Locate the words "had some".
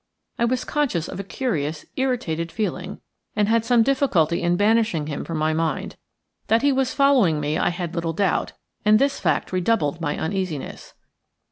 3.47-3.83